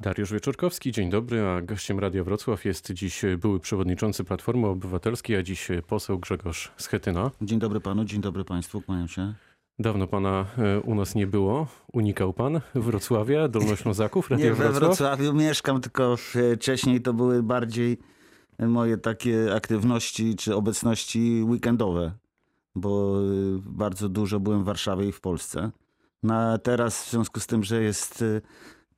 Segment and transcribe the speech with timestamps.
[0.00, 5.42] Dariusz Wieczorkowski, dzień dobry, a gościem Radia Wrocław jest dziś były przewodniczący Platformy Obywatelskiej, a
[5.42, 7.30] dziś poseł Grzegorz Schetyna.
[7.42, 9.34] Dzień dobry panu, dzień dobry państwu, kłaniam się.
[9.78, 11.66] Dawno pana e, u nas nie było.
[11.92, 14.80] Unikał pan Wrocławia, Dolnoślązaków, Radia Nie we Wrocław?
[14.80, 17.98] Wrocławiu mieszkam, tylko wcześniej to były bardziej
[18.58, 22.12] moje takie aktywności czy obecności weekendowe,
[22.74, 25.70] bo y, bardzo dużo byłem w Warszawie i w Polsce.
[26.22, 28.42] No a teraz w związku z tym, że jest y,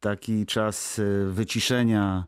[0.01, 2.25] taki czas y, wyciszenia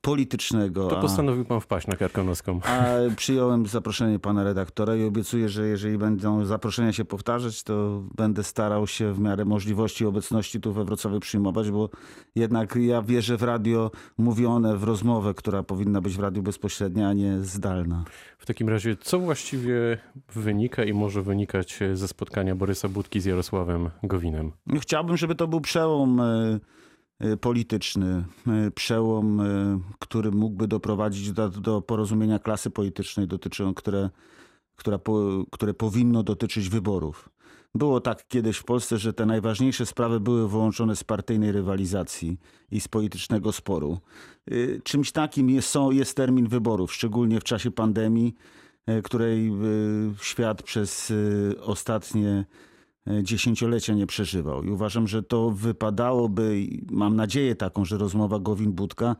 [0.00, 2.60] politycznego, To postanowił pan wpaść na Karkonoską.
[2.64, 8.44] A przyjąłem zaproszenie pana redaktora i obiecuję, że jeżeli będą zaproszenia się powtarzać, to będę
[8.44, 11.90] starał się w miarę możliwości obecności tu we Wrocławiu przyjmować, bo
[12.34, 17.12] jednak ja wierzę w radio mówione, w rozmowę, która powinna być w radiu bezpośrednia, a
[17.12, 18.04] nie zdalna.
[18.38, 19.98] W takim razie, co właściwie
[20.34, 24.52] wynika i może wynikać ze spotkania Borysa Budki z Jarosławem Gowinem?
[24.80, 26.60] Chciałbym, żeby to był przełom e, e,
[27.40, 34.10] polityczny, e, przełom, e, który mógłby doprowadzić do, do porozumienia klasy politycznej, dotyczą, które,
[34.76, 37.28] która po, które powinno dotyczyć wyborów.
[37.74, 42.38] Było tak kiedyś w Polsce, że te najważniejsze sprawy były wyłączone z partyjnej rywalizacji
[42.70, 43.98] i z politycznego sporu.
[44.52, 48.34] Y, Czymś takim jest, jest termin wyborów, szczególnie w czasie pandemii,
[49.04, 49.52] której y,
[50.22, 52.44] świat przez y, ostatnie
[53.22, 54.62] dziesięciolecia nie przeżywał.
[54.62, 59.16] I uważam, że to wypadałoby, mam nadzieję taką, że rozmowa Gowin-Budka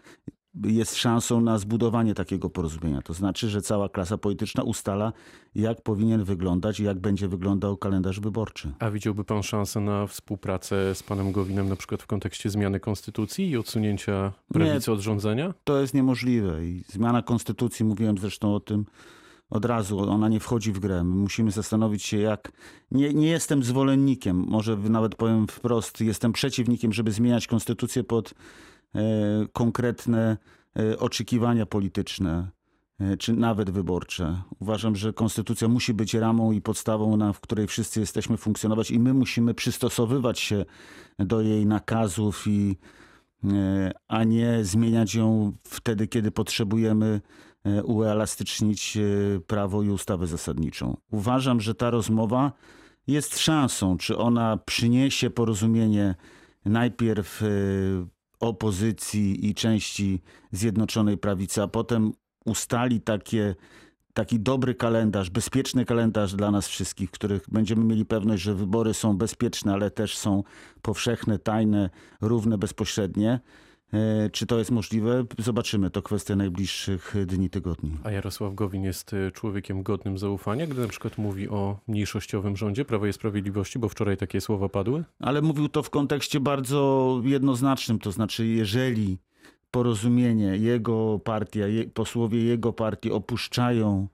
[0.64, 3.02] jest szansą na zbudowanie takiego porozumienia.
[3.02, 5.12] To znaczy, że cała klasa polityczna ustala,
[5.54, 8.72] jak powinien wyglądać i jak będzie wyglądał kalendarz wyborczy.
[8.78, 13.50] A widziałby pan szansę na współpracę z panem Gowinem, na przykład w kontekście zmiany konstytucji
[13.50, 15.54] i odsunięcia prawicy od rządzenia?
[15.64, 18.84] To jest niemożliwe i zmiana konstytucji, mówiłem zresztą o tym
[19.50, 21.04] od razu, ona nie wchodzi w grę.
[21.04, 22.52] My musimy zastanowić się, jak.
[22.90, 28.34] Nie, nie jestem zwolennikiem, może nawet powiem wprost, jestem przeciwnikiem, żeby zmieniać konstytucję pod
[28.94, 29.00] e,
[29.52, 30.36] konkretne
[30.78, 32.50] e, oczekiwania polityczne.
[33.00, 34.42] e, Czy nawet wyborcze.
[34.60, 38.98] Uważam, że konstytucja musi być ramą i podstawą, na, w której wszyscy jesteśmy funkcjonować, i
[38.98, 40.64] my musimy przystosowywać się
[41.18, 42.76] do jej nakazów i,
[43.44, 47.20] e, a nie zmieniać ją wtedy, kiedy potrzebujemy
[47.84, 50.96] uelastycznić e, prawo i ustawę zasadniczą.
[51.10, 52.52] Uważam, że ta rozmowa
[53.06, 56.14] jest szansą, czy ona przyniesie porozumienie
[56.64, 57.46] najpierw e,
[58.40, 60.22] opozycji i części
[60.52, 62.12] Zjednoczonej Prawicy, a potem
[62.44, 63.54] ustali takie,
[64.14, 68.94] taki dobry kalendarz, bezpieczny kalendarz dla nas wszystkich, w których będziemy mieli pewność, że wybory
[68.94, 70.42] są bezpieczne, ale też są
[70.82, 71.90] powszechne, tajne,
[72.20, 73.40] równe, bezpośrednie.
[73.92, 75.24] E, Czy to jest możliwe?
[75.38, 75.90] Zobaczymy.
[75.90, 77.90] To kwestia najbliższych dni, tygodni.
[78.04, 82.84] A Jarosław Gowin jest y, człowiekiem godnym zaufania, gdy na przykład mówi o mniejszościowym rządzie
[82.84, 85.04] Prawa i Sprawiedliwości, bo wczoraj takie słowa padły?
[85.20, 89.18] Ale mówił to w kontekście bardzo jednoznacznym, to znaczy jeżeli
[89.70, 94.08] porozumienie, jego partia, je, posłowie jego partii opuszczają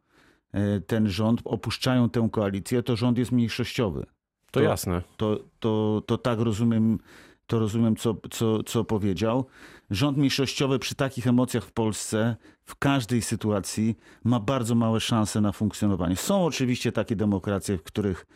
[0.52, 4.00] e, ten rząd, opuszczają tę koalicję, to rząd jest mniejszościowy.
[4.00, 5.02] To, To- jasne.
[5.16, 6.98] To, to, to tak rozumiem,
[7.46, 9.46] to rozumiem co, co, co powiedział.
[9.90, 12.36] Rząd mniejszościowy przy takich emocjach w Polsce
[12.66, 16.16] w każdej sytuacji ma bardzo małe szanse na funkcjonowanie.
[16.16, 18.26] Są oczywiście takie demokracje, w których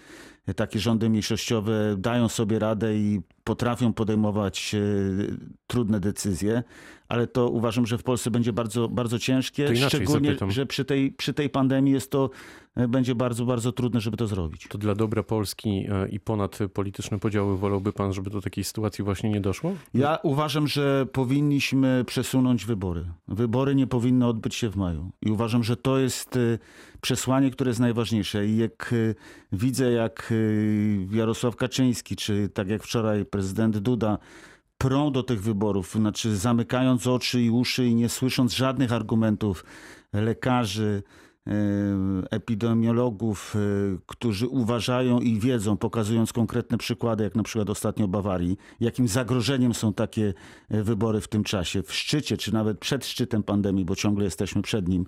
[0.56, 4.80] takie rządy mniejszościowe dają sobie radę i potrafią podejmować e,
[5.66, 6.62] trudne decyzje,
[7.08, 10.50] ale to uważam, że w Polsce będzie bardzo, bardzo ciężkie, szczególnie, zapytam.
[10.50, 12.30] że przy tej, przy tej pandemii jest to,
[12.76, 14.68] e, będzie bardzo, bardzo trudne, żeby to zrobić.
[14.68, 19.04] To dla dobra Polski e, i ponad polityczne podziały wolałby pan, żeby do takiej sytuacji
[19.04, 19.72] właśnie nie doszło?
[19.94, 23.04] Ja uważam, że powinniśmy przesunąć wybory.
[23.28, 25.10] Wybory nie powinny odbyć się w maju.
[25.22, 26.58] I uważam, że to jest y,
[27.00, 28.46] przesłanie, które jest najważniejsze.
[28.46, 29.14] I jak y,
[29.52, 34.18] widzę, jak y, Jarosław Kaczyński, czy tak jak wczoraj prezydent Duda,
[34.78, 39.64] prą do tych wyborów, znaczy zamykając oczy i uszy i nie słysząc żadnych argumentów
[40.12, 41.02] lekarzy,
[42.30, 43.58] epidemiologów, e,
[44.06, 49.92] którzy uważają i wiedzą, pokazując konkretne przykłady, jak na przykład ostatnio Bawarii, jakim zagrożeniem są
[49.92, 50.34] takie
[50.68, 54.62] e, wybory w tym czasie, w szczycie, czy nawet przed szczytem pandemii, bo ciągle jesteśmy
[54.62, 55.06] przed nim,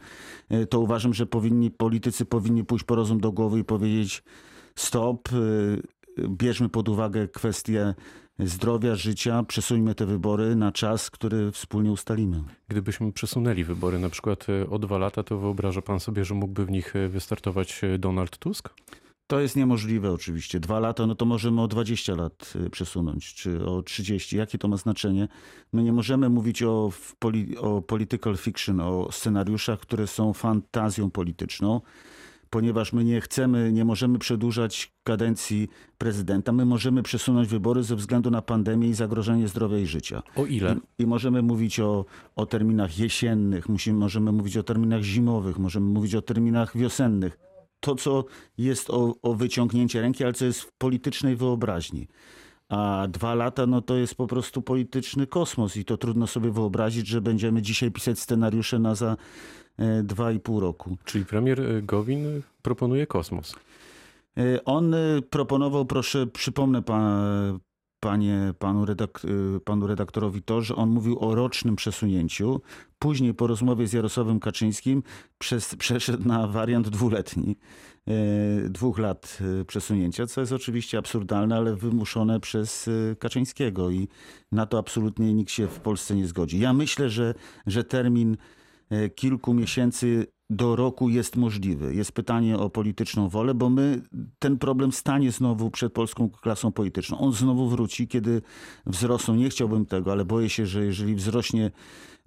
[0.49, 4.23] e, to uważam, że powinni, politycy powinni pójść po rozum do głowy i powiedzieć
[4.75, 5.37] stop, e,
[6.29, 7.95] bierzmy pod uwagę kwestie
[8.39, 12.43] zdrowia, życia, przesuńmy te wybory na czas, który wspólnie ustalimy.
[12.69, 16.67] Gdybyśmy przesunęli wybory na przykład e, o dwa lata, to wyobraża pan sobie, że mógłby
[16.67, 18.69] w nich e, wystartować e, Donald Tusk?
[19.27, 20.61] To jest niemożliwe oczywiście.
[20.61, 24.37] Dwa lata, no to możemy o 20 lat y, przesunąć, czy o 30.
[24.37, 25.29] Jakie to ma znaczenie?
[25.73, 31.81] My nie możemy mówić o, poli, o political fiction, o scenariuszach, które są fantazją polityczną.
[32.53, 35.69] Ponieważ my nie chcemy, nie możemy przedłużać kadencji
[35.99, 36.53] prezydenta.
[36.53, 40.23] My możemy przesunąć wybory ze względu na pandemię i zagrożenie zdrowia i życia.
[40.37, 40.77] O ile?
[40.99, 42.05] I możemy mówić o,
[42.37, 47.39] o terminach jesiennych, musimy, możemy mówić o terminach zimowych, możemy mówić o terminach wiosennych.
[47.81, 48.25] To, co
[48.59, 52.09] jest o, o wyciągnięcie ręki, ale co jest w politycznej wyobraźni.
[52.73, 57.07] A dwa lata, no to jest po prostu polityczny kosmos i to trudno sobie wyobrazić,
[57.07, 59.17] że będziemy dzisiaj pisać scenariusze na za
[59.79, 60.97] e, dwa i pół roku.
[61.05, 63.55] Czyli premier e, Gowin proponuje kosmos.
[64.37, 64.99] E, On e,
[65.31, 67.23] proponował, proszę, przypomnę pa,
[68.03, 72.61] panie, panu, e, panu redaktorowi to, że on mówił o rocznym przesunięciu.
[72.99, 75.03] Później po rozmowie z Jarosławem Kaczyńskim
[75.39, 77.57] przez, przeszedł na wariant dwuletni,
[78.09, 78.13] e,
[78.69, 84.09] dwóch lat e, przesunięcia, co jest oczywiście absurdalne, ale wymuszone przez Kaczyńskiego i
[84.53, 86.59] na to absolutnie nikt się w Polsce nie zgodzi.
[86.59, 87.35] Ja myślę, że,
[87.67, 88.37] że termin
[89.15, 91.95] kilku miesięcy do roku jest możliwy.
[91.95, 94.03] Jest pytanie o polityczną wolę, bo my
[94.39, 97.19] ten problem stanie znowu przed polską klasą polityczną.
[97.19, 98.43] On znowu wróci, kiedy
[98.87, 99.35] wzrosną.
[99.35, 101.71] Nie chciałbym tego, ale boję się, że jeżeli wzrośnie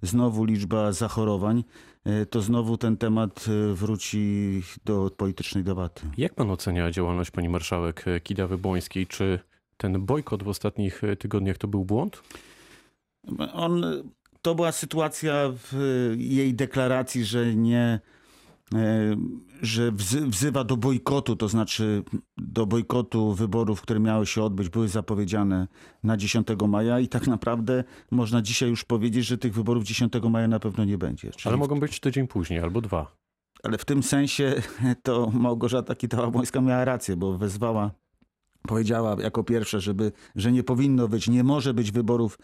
[0.02, 1.64] znowu liczba zachorowań,
[2.04, 6.02] e, to znowu ten temat e, wróci do politycznej debaty.
[6.18, 9.06] Jak pan ocenia działalność pani marszałek e, Kidawy-Błońskiej?
[9.06, 9.38] Czy
[9.76, 12.22] ten bojkot w ostatnich e, tygodniach to był błąd?
[13.52, 13.82] On,
[14.46, 15.74] to była sytuacja w
[16.18, 18.00] jej deklaracji, że nie,
[18.74, 19.16] e,
[19.62, 22.02] że wzy- wzywa do bojkotu, to znaczy
[22.38, 25.68] do bojkotu wyborów, które miały się odbyć, były zapowiedziane
[26.02, 30.48] na 10 maja i tak naprawdę można dzisiaj już powiedzieć, że tych wyborów 10 maja
[30.48, 31.30] na pewno nie będzie.
[31.30, 33.16] Czyli Ale mogą być tydzień później albo dwa.
[33.62, 34.62] ale w tym sensie
[35.02, 37.90] to Małgorzata Kidawa-Błońska miała rację, bo wezwała,
[38.66, 42.38] powiedziała jako pierwsza, żeby, że nie powinno być, nie może być wyborów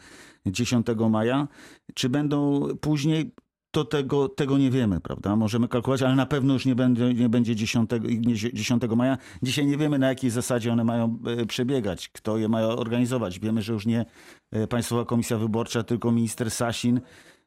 [0.47, 1.49] 10 maja.
[1.95, 3.33] Czy będą później,
[3.71, 5.37] to tego, tego nie wiemy, prawda?
[5.37, 9.19] Możemy kalkulować, ale na pewno już nie będzie, nie będzie 10, nie 10 maja.
[9.43, 13.39] Dzisiaj nie wiemy, na jakiej zasadzie one mają e, przebiegać, kto je ma organizować.
[13.39, 14.05] Wiemy, że już nie
[14.53, 17.01] e, Państwowa Komisja Wyborcza, tylko minister Sasin,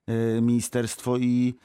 [0.08, 1.56] e, ministerstwo i,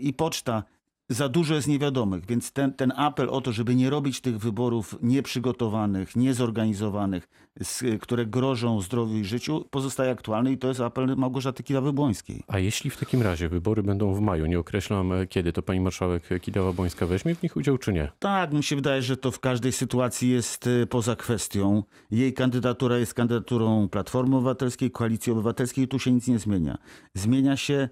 [0.00, 0.62] i poczta
[1.08, 4.96] za dużo jest niewiadomych, więc ten, ten apel o to, żeby nie robić tych wyborów
[5.02, 7.28] nieprzygotowanych, niezorganizowanych,
[7.60, 12.40] z, które grożą zdrowiu i życiu, pozostaje aktualny i to jest apel Małgorzaty Kidawy-Błońskiej.
[12.46, 15.80] A jeśli w takim razie wybory będą w maju, nie określam e, kiedy, to pani
[15.80, 18.12] marszałek Kidawa-Błońska weźmie w nich udział czy nie?
[18.18, 21.82] Tak, mi się wydaje, że to w każdej sytuacji jest y, poza kwestią.
[22.10, 26.78] Jej kandydatura jest kandydaturą Platformy Obywatelskiej, Koalicji Obywatelskiej i tu się nic nie zmienia.
[27.14, 27.88] Zmienia się,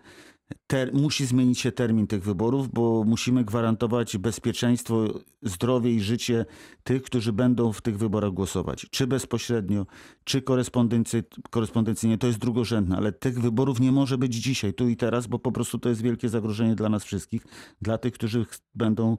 [0.66, 5.04] ter, musi zmienić się termin tych wyborów, bo musimy gwarantować bezpieczeństwo,
[5.42, 6.46] zdrowie i życie
[6.84, 8.86] tych, którzy będą w tych wyborach głosować.
[8.90, 9.86] Czy bezpośrednio,
[10.24, 14.96] czy korespondency, korespondencyjnie, to jest drugorzędne, ale tych wyborów nie może być dzisiaj, tu i
[14.96, 17.42] teraz, bo po prostu to jest wielkie zagrożenie dla nas wszystkich,
[17.82, 19.18] dla tych, którzy ch- będą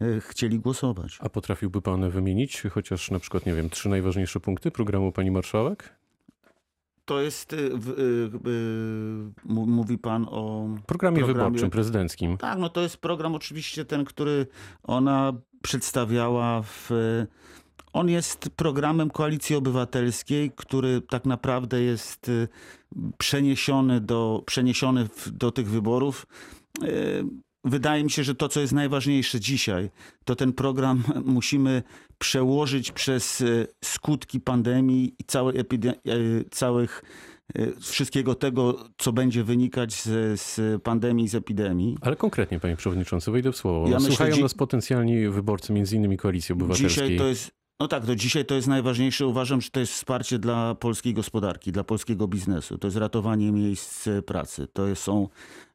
[0.00, 1.18] e, chcieli głosować.
[1.20, 5.96] A potrafiłby pan wymienić chociaż na przykład, nie wiem, trzy najważniejsze punkty programu pani marszałek?
[7.06, 8.30] To jest, y, y, y,
[9.46, 10.68] mówi pan o...
[10.86, 12.36] Programie, Programie- wyborczym, prezydenckim.
[12.38, 14.46] Tak, no to jest program oczywiście ten, który
[14.82, 15.32] ona
[15.62, 16.90] przedstawiała w...
[17.92, 22.48] On jest programem Koalicji Obywatelskiej, który tak naprawdę jest y,
[23.18, 26.26] przeniesiony do, przeniesiony do tych wyborów.
[27.66, 29.90] Wydaje mi się, że to, co jest najważniejsze dzisiaj,
[30.24, 31.82] to ten program musimy
[32.18, 37.02] przełożyć przez y, skutki pandemii i całej y, całych
[37.58, 41.96] y, wszystkiego tego, co będzie wynikać z, z pandemii, z epidemii.
[42.00, 43.88] Ale konkretnie, panie przewodniczący, wejdę w słowo.
[43.88, 46.88] Ja myślę, Słuchają dzi- nas potencjalni wyborcy, między innymi Koalicji Obywatelskiej.
[46.90, 49.26] Dzisiaj to jest, no tak, to dzisiaj to jest najważniejsze.
[49.26, 52.78] Uważam, że to jest wsparcie dla polskiej gospodarki, dla polskiego biznesu.
[52.78, 54.68] To jest ratowanie miejsc e, pracy.
[54.72, 55.28] To jest, są,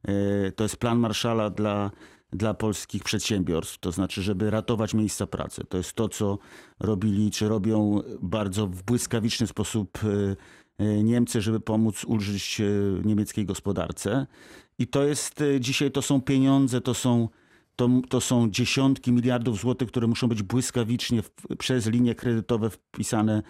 [0.03, 1.91] e, to jest plan Marszala dla,
[2.31, 3.77] dla polskich przedsiębiorstw.
[3.77, 5.63] To znaczy, żeby ratować miejsca pracy.
[5.69, 6.37] To jest to, co
[6.79, 10.35] robili, czy robią bardzo w błyskawiczny sposób e,
[11.03, 12.61] Niemcy, żeby pomóc ulżyć
[13.05, 14.27] niemieckiej gospodarce.
[14.79, 17.29] I to jest dzisiaj, to są pieniądze, to są
[17.75, 23.43] to, to są dziesiątki miliardów złotych, które muszą być błyskawicznie w, przez linie kredytowe wpisane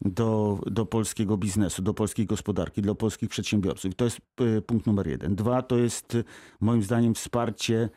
[0.00, 3.92] do, do polskiego biznesu, do polskiej gospodarki, dla polskich przedsiębiorców.
[3.92, 5.34] I to jest y, punkt numer jeden.
[5.34, 6.24] Dwa to jest y,
[6.60, 7.88] moim zdaniem wsparcie.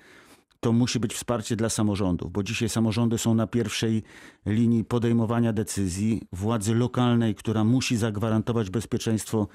[0.60, 4.04] To musi być wsparcie dla samorządów, bo dzisiaj samorządy są na pierwszej
[4.46, 9.48] linii podejmowania decyzji władzy lokalnej, która musi zagwarantować bezpieczeństwo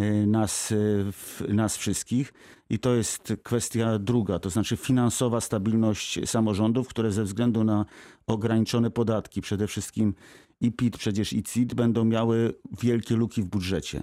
[0.00, 0.68] y, nas,
[1.12, 2.32] w- nas wszystkich.
[2.70, 7.84] I to jest kwestia druga, to znaczy finansowa stabilność samorządów, które ze względu na
[8.26, 10.14] ograniczone podatki, przede wszystkim
[10.60, 14.02] i PIT, przecież i CIT, będą miały wielkie luki w budżecie.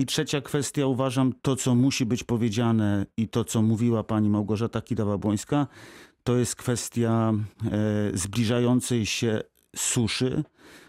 [0.00, 4.80] I trzecia kwestia, uważam, to co musi być powiedziane i to co mówiła pani Małgorzata
[4.80, 5.66] Kidawa-Błońska,
[6.24, 7.70] to jest kwestia e,
[8.14, 9.40] zbliżającej się
[9.76, 10.44] suszy,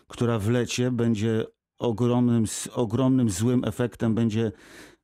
[0.08, 1.46] która w lecie będzie
[1.80, 4.52] ogromnym, ogromnym złym efektem będzie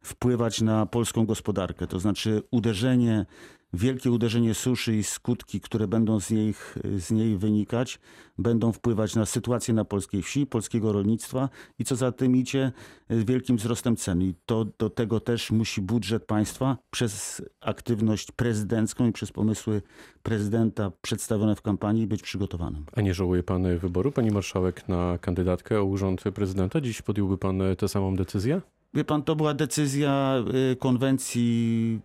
[0.02, 1.88] wpływać na polską gospodarkę.
[1.88, 3.26] To znaczy uderzenie,
[3.74, 6.54] wielkie uderzenie suszy i skutki, które będą z niej,
[6.98, 8.00] z niej wynikać,
[8.38, 12.72] będą wpływać na sytuację na polskiej wsi, polskiego rolnictwa i co za tym idzie,
[13.12, 14.22] y, wielkim wzrostem cen.
[14.22, 19.82] I to, do tego też musi budżet państwa przez aktywność prezydencką i przez pomysły
[20.24, 22.86] prezydenta przedstawione w kampanii być przygotowanym.
[22.94, 26.82] A nie żałuje pan wyboru, pani marszałek, na kandydatkę o urząd prezydenta?
[26.82, 28.62] Dziś podjąłby pan tę samą decyzję?
[28.94, 32.00] Wie pan, to była decyzja y, konwencji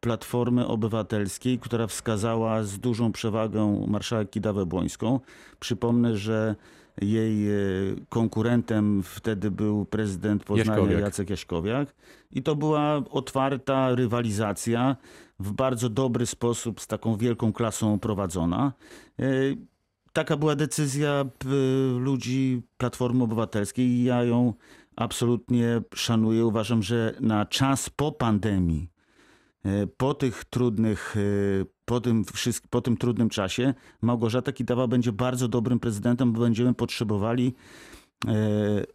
[0.00, 5.20] Platformy Obywatelskiej, która wskazała z dużą przewagą marszałek Kidawę Błońską.
[5.60, 6.54] Przypomnę, że
[7.00, 11.00] jej y, konkurentem wtedy był prezydent Poznania Jaśkowiak.
[11.00, 11.94] Jacek Jaśkowiak.
[12.32, 14.96] I to była otwarta rywalizacja,
[15.38, 18.72] w bardzo dobry sposób, z taką wielką klasą prowadzona.
[19.20, 19.56] Y,
[20.16, 24.54] Taka była decyzja y, ludzi Platformy Obywatelskiej i ja ją
[24.96, 26.46] absolutnie szanuję.
[26.46, 28.88] Uważam, że na czas po pandemii,
[29.96, 32.24] po tych trudnych, e, po tym,
[32.70, 37.54] po tym trudnym czasie, Małgorzata Kidawa będzie bardzo dobrym prezydentem, bo będziemy potrzebowali
[38.26, 38.34] e,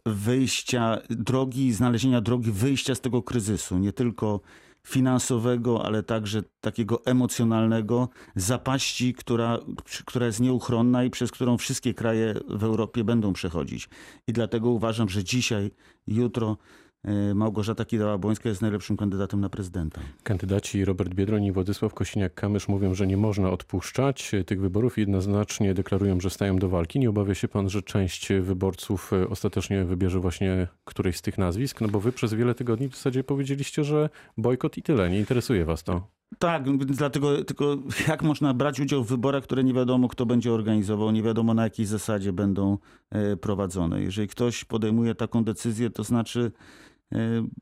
[0.06, 3.78] wyjścia, drogi, znalezienia drogi wyjścia z tego kryzysu.
[3.78, 4.40] Nie tylko
[4.86, 9.58] finansowego, ale także takiego emocjonalnego, zapaści, która,
[10.04, 13.88] która jest nieuchronna i przez którą wszystkie kraje w Europie będą przechodzić.
[14.26, 15.70] I dlatego uważam, że dzisiaj,
[16.06, 16.81] jutro e,
[17.34, 20.00] Małgorzata Kidawa-Błońska jest najlepszym kandydatem na prezydenta.
[20.22, 25.74] Kandydaci Robert Biedroń i Władysław Kosiniak-Kamysz mówią, że nie można odpuszczać tych wyborów i jednoznacznie
[25.74, 26.98] deklarują, że stają do walki.
[26.98, 31.80] Nie obawia się pan, że część wyborców e, ostatecznie wybierze właśnie któreś z tych nazwisk?
[31.80, 35.10] No bo wy przez wiele tygodni w zasadzie powiedzieliście, że bojkot i tyle.
[35.10, 36.08] Nie interesuje was to.
[36.38, 37.76] Tak, dlatego tylko
[38.08, 41.62] jak można brać udział w wyborach, które nie wiadomo kto będzie organizował, nie wiadomo na
[41.62, 42.78] jakiej zasadzie będą
[43.10, 44.02] e, prowadzone.
[44.02, 46.91] Jeżeli ktoś podejmuje taką decyzję, to znaczy, e,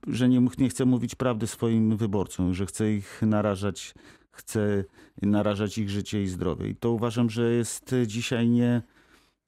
[0.07, 3.95] że nie, nie chce mówić prawdy swoim wyborcom, że chce ich narażać,
[4.31, 4.85] chce
[5.23, 6.69] narażać ich życie i zdrowie.
[6.69, 8.83] I to uważam, że jest dzisiaj nie,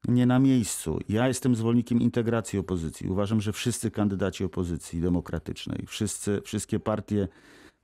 [0.09, 0.99] nie na miejscu.
[1.09, 3.09] Ja jestem zwolennikiem integracji opozycji.
[3.09, 7.29] Uważam, że wszyscy kandydaci opozycji demokratycznej, wszyscy, wszystkie partie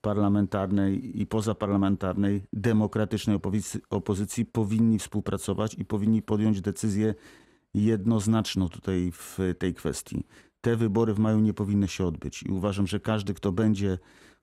[0.00, 7.14] parlamentarnej i pozaparlamentarnej, demokratycznej opozycji, opozycji powinni współpracować i powinni podjąć decyzję
[7.74, 10.24] jednoznaczną tutaj w tej kwestii.
[10.60, 13.98] Te wybory w maju nie powinny się odbyć i uważam, że każdy, kto będzie,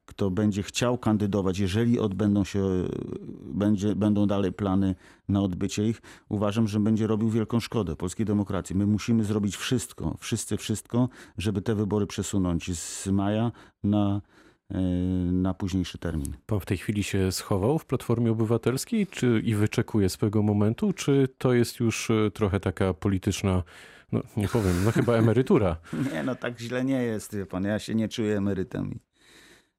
[0.05, 2.63] kto będzie chciał kandydować, jeżeli odbędą się,
[3.41, 4.95] będzie, będą dalej plany
[5.29, 8.75] na odbycie ich, uważam, że będzie robił wielką szkodę polskiej demokracji.
[8.75, 13.51] My musimy zrobić wszystko, wszyscy wszystko, żeby te wybory przesunąć z maja
[13.83, 14.21] na
[14.71, 14.81] e,
[15.31, 16.33] na późniejszy termin.
[16.45, 21.27] Pan w tej chwili się schował w Platformie Obywatelskiej czy i wyczekuje swojego momentu, czy
[21.37, 23.63] to jest już e, trochę taka polityczna,
[24.11, 25.77] no nie powiem, no chyba emerytura?
[26.13, 27.63] Nie, no tak źle nie jest, wie pan.
[27.63, 28.99] Ja się nie czuję emerytem.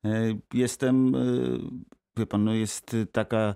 [0.04, 0.10] E,
[0.54, 1.18] Jestem, e,
[2.16, 3.54] wie pan, no jest taka,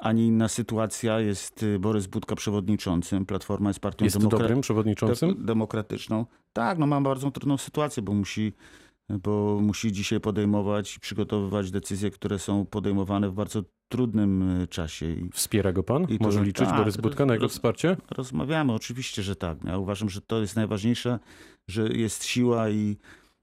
[0.00, 1.20] a nie inna sytuacja.
[1.20, 3.26] Jest e, Borys Budka przewodniczącym.
[3.26, 5.34] Platforma jest partią Jest demokra- dobrym przewodniczącym?
[5.34, 6.26] de- demokratyczną.
[6.52, 8.52] Tak, no ma bardzo trudną sytuację, bo musi,
[9.22, 15.06] bo musi dzisiaj podejmować i przygotowywać decyzje, które są podejmowane w bardzo trudnym e, czasie.
[15.12, 16.02] I Wspiera go pan?
[16.08, 17.96] I to- Może liczyć tak, Borys Budka na jego roz- wsparcie?
[18.10, 19.64] Rozmawiamy, oczywiście, że tak.
[19.64, 21.18] Ja uważam, że to jest najważniejsze,
[21.68, 22.96] że jest siła i,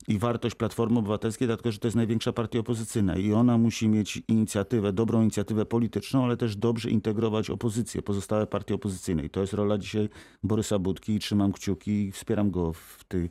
[0.07, 4.21] i wartość Platformy Obywatelskiej, dlatego że to jest największa partia opozycyjna i ona musi mieć
[4.27, 9.23] inicjatywę, dobrą inicjatywę polityczną, ale też dobrze integrować opozycję, pozostałe partie opozycyjne.
[9.25, 10.09] I to jest rola dzisiaj
[10.43, 13.29] Borysa Budki i trzymam kciuki i wspieram go w, ty,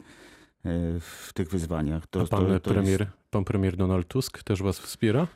[0.65, 2.07] e, w tych wyzwaniach.
[2.07, 3.13] To, A pan to, to premier, Jest...
[3.31, 5.27] pan premier Donald Tusk też was wspiera?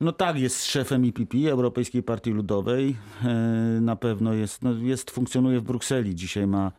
[0.00, 2.96] No tak, jest szefem IPP, Europejskiej Partii Ludowej.
[3.24, 3.34] E,
[3.80, 6.14] Na pewno jest, no jest, funkcjonuje w Brukseli.
[6.14, 6.72] Dzisiaj ma,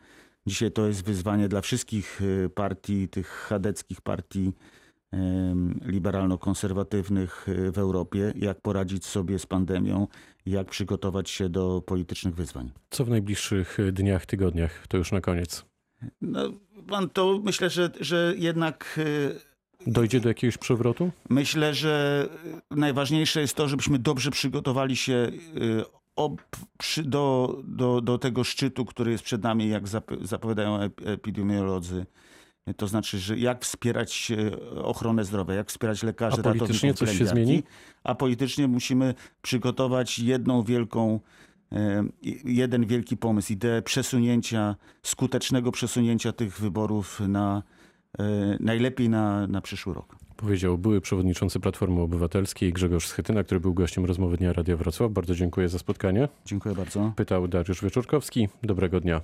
[0.47, 4.51] dzisiaj to jest wyzwanie dla wszystkich e, partii, tych chadeckich partii
[5.11, 10.07] em, liberalno-konserwatywnych e, w Europie, jak poradzić sobie z pandemią,
[10.45, 12.71] jak przygotować się do politycznych wyzwań.
[12.89, 14.87] Co w najbliższych e, dniach, tygodniach?
[14.87, 15.65] To już na koniec.
[16.21, 16.39] No,
[16.87, 19.46] pan to myślę, że, że jednak e,
[19.87, 21.11] Dojdzie do jakiegoś przewrotu?
[21.29, 22.25] Myślę, że
[22.71, 25.83] najważniejsze jest to, żebyśmy dobrze przygotowali się y,
[26.15, 26.41] ob,
[26.77, 32.05] przy, do, do, do tego szczytu, który jest przed nami, jak zap, zapowiadają ep- epidemiolodzy.
[32.77, 37.25] To znaczy, że jak wspierać e, ochronę zdrowia, jak wspierać lekarzy, A politycznie coś się
[37.25, 37.63] zmieni?
[38.03, 41.19] A politycznie musimy przygotować jedną wielką,
[42.45, 47.63] jeden wielki pomysł, ideę przesunięcia, skutecznego przesunięcia tych wyborów na
[48.59, 50.15] najlepiej na, na przyszły rok.
[50.37, 55.11] Powiedział były przewodniczący Platformy Obywatelskiej Grzegorz Schetyna, który był gościem rozmowy Dnia Radia Wrocław.
[55.11, 56.27] Bardzo dziękuję za spotkanie.
[56.45, 57.13] Dziękuję bardzo.
[57.15, 58.49] Pytał Dariusz Wieczorkowski.
[58.63, 59.21] Dobrego dnia.